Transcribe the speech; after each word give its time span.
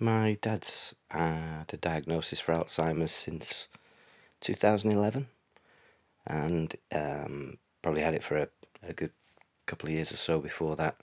My 0.00 0.38
dad's 0.40 0.94
had 1.10 1.70
a 1.72 1.76
diagnosis 1.76 2.38
for 2.38 2.52
Alzheimer's 2.52 3.10
since 3.10 3.66
2011 4.40 5.26
and 6.24 6.76
um, 6.94 7.58
probably 7.82 8.02
had 8.02 8.14
it 8.14 8.22
for 8.22 8.36
a, 8.36 8.48
a 8.84 8.92
good 8.92 9.10
couple 9.66 9.88
of 9.88 9.94
years 9.94 10.12
or 10.12 10.16
so 10.16 10.38
before 10.38 10.76
that. 10.76 10.94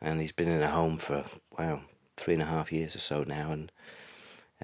And 0.00 0.20
he's 0.20 0.30
been 0.30 0.48
in 0.48 0.62
a 0.62 0.70
home 0.70 0.98
for, 0.98 1.24
wow, 1.58 1.80
three 2.16 2.34
and 2.34 2.42
a 2.44 2.46
half 2.46 2.70
years 2.70 2.94
or 2.94 3.00
so 3.00 3.24
now. 3.24 3.50
And 3.50 3.72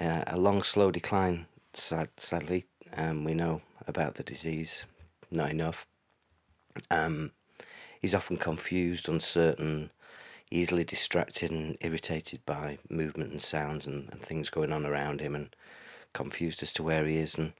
uh, 0.01 0.23
a 0.29 0.39
long, 0.39 0.63
slow 0.63 0.93
decline, 0.93 1.47
sad, 1.73 2.11
sadly. 2.17 2.65
Um, 2.97 3.25
we 3.25 3.35
know 3.35 3.63
about 3.89 4.15
the 4.15 4.23
disease, 4.23 4.85
not 5.33 5.51
enough. 5.51 5.85
Um, 6.93 7.33
he's 8.01 8.15
often 8.15 8.37
confused, 8.37 9.09
uncertain, 9.09 9.91
easily 10.51 10.85
distracted 10.85 11.51
and 11.51 11.77
irritated 11.81 12.45
by 12.47 12.79
movement 12.89 13.33
and 13.33 13.43
sounds 13.43 13.87
and, 13.87 14.09
and 14.13 14.21
things 14.21 14.51
going 14.51 14.73
on 14.73 14.87
around 14.87 15.21
him 15.21 15.35
and 15.35 15.55
confused 16.13 16.63
as 16.63 16.73
to 16.73 16.83
where 16.83 17.07
he 17.07 17.19
is 17.19 17.37
and 17.37 17.53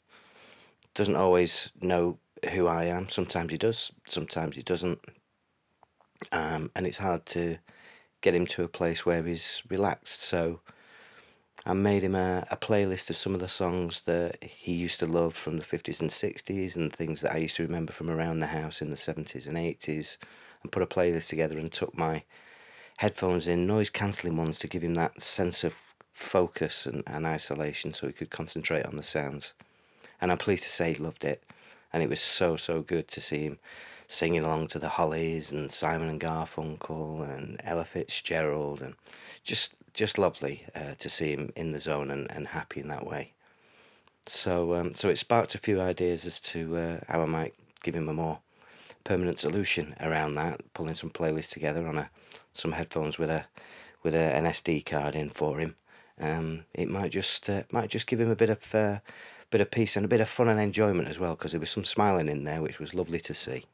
doesn't 0.95 1.17
always 1.17 1.71
know 1.81 2.19
who 2.53 2.67
I 2.67 2.85
am. 2.85 3.09
Sometimes 3.09 3.51
he 3.53 3.59
does, 3.59 3.93
sometimes 4.07 4.57
he 4.57 4.63
doesn't. 4.63 5.01
Um, 6.33 6.71
and 6.75 6.87
it's 6.87 6.99
hard 6.99 7.27
to 7.27 7.59
get 8.21 8.35
him 8.35 8.47
to 8.49 8.65
a 8.65 8.69
place 8.69 9.07
where 9.07 9.23
he's 9.23 9.63
relaxed. 9.69 10.23
So 10.23 10.61
I 11.65 11.73
made 11.75 12.03
him 12.03 12.15
a, 12.15 12.47
a, 12.51 12.57
playlist 12.57 13.11
of 13.11 13.17
some 13.17 13.35
of 13.35 13.41
the 13.41 13.49
songs 13.49 14.03
that 14.03 14.43
he 14.43 14.73
used 14.73 15.01
to 15.01 15.07
love 15.07 15.35
from 15.35 15.59
the 15.59 15.65
50s 15.65 16.01
and 16.01 16.11
60s 16.11 16.77
and 16.77 16.93
things 16.93 17.21
that 17.21 17.33
I 17.33 17.39
used 17.39 17.57
to 17.57 17.63
remember 17.63 17.93
from 17.93 18.11
around 18.11 18.41
the 18.41 18.47
house 18.47 18.81
in 18.81 18.91
the 18.91 18.97
70s 18.97 19.47
and 19.47 19.57
80s 19.57 20.17
and 20.63 20.73
put 20.73 20.83
a 20.83 20.87
playlist 20.87 21.29
together 21.29 21.59
and 21.59 21.71
took 21.71 21.97
my 21.97 22.23
headphones 22.99 23.47
in, 23.47 23.67
noise 23.67 23.91
cancelling 23.91 24.37
ones 24.37 24.59
to 24.59 24.67
give 24.67 24.83
him 24.83 24.95
that 24.95 25.23
sense 25.23 25.63
of 25.63 25.75
focus 26.13 26.85
and, 26.85 27.05
and 27.07 27.27
isolation 27.27 27.95
so 27.95 28.09
he 28.09 28.13
could 28.13 28.31
concentrate 28.31 28.85
on 28.85 28.97
the 28.97 29.05
sounds. 29.05 29.53
And 30.21 30.33
I'm 30.33 30.39
pleased 30.39 30.65
to 30.65 30.71
say 30.71 30.93
he 30.93 31.03
loved 31.03 31.25
it. 31.25 31.43
And 31.93 32.03
it 32.03 32.09
was 32.09 32.21
so, 32.21 32.57
so 32.57 32.83
good 32.83 33.07
to 33.09 33.21
see 33.21 33.45
him 33.45 33.59
singing 34.09 34.45
along 34.45 34.67
to 34.69 34.81
the 34.81 34.89
Hollies 34.89 35.53
and 35.53 35.71
Simon 35.71 36.09
and 36.09 36.21
Garfunkel 36.21 37.23
and 37.23 37.61
Ella 37.63 37.85
Fitzgerald 37.85 38.83
and 38.83 38.95
just 39.45 39.75
just 39.95 40.19
lovely 40.19 40.65
uh, 40.75 40.95
to 40.99 41.09
see 41.09 41.33
him 41.33 41.53
in 41.57 41.73
the 41.73 41.79
zone 41.79 42.11
and, 42.11 42.31
and 42.31 42.47
happy 42.47 42.81
in 42.81 42.89
that 42.89 43.07
way. 43.07 43.33
So 44.27 44.75
um, 44.75 44.95
so 44.95 45.09
it 45.09 45.19
sparked 45.19 45.55
a 45.55 45.59
few 45.59 45.81
ideas 45.81 46.27
as 46.27 46.41
to 46.41 46.77
uh, 46.77 47.01
how 47.09 47.23
I 47.23 47.27
might 47.27 47.55
give 47.83 47.95
him 47.95 48.09
a 48.09 48.13
more 48.13 48.41
permanent 49.05 49.39
solution 49.39 49.95
around 50.01 50.33
that, 50.35 50.61
pulling 50.75 50.95
some 50.95 51.11
playlists 51.11 51.51
together 51.51 51.87
on 51.87 51.99
a 51.99 52.11
some 52.53 52.73
headphones 52.73 53.19
with 53.19 53.31
a 53.31 53.45
with 54.03 54.15
a, 54.15 54.19
an 54.19 54.45
SD 54.45 54.85
card 54.85 55.15
in 55.15 55.31
for 55.31 55.59
him. 55.59 55.77
Um, 56.21 56.65
it 56.75 56.89
might 56.89 57.11
just 57.11 57.49
uh, 57.49 57.63
might 57.73 57.91
just 57.91 58.07
give 58.07 58.21
him 58.21 58.31
a 58.31 58.37
bit 58.37 58.51
of 58.51 58.75
uh, 58.75 58.99
bit 59.51 59.61
of 59.61 59.71
peace 59.71 59.97
and 59.97 60.05
a 60.05 60.09
bit 60.09 60.21
of 60.21 60.29
fun 60.29 60.49
and 60.49 60.61
enjoyment 60.61 61.09
as 61.09 61.19
well 61.19 61.35
because 61.35 61.53
there 61.53 61.61
was 61.61 61.71
some 61.71 61.85
smiling 61.85 62.29
in 62.29 62.45
there, 62.45 62.63
which 62.63 62.79
was 62.79 62.95
lovely 62.95 63.21
to 63.21 63.35
see. 63.35 63.65